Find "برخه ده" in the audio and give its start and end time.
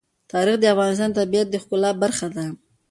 2.03-2.45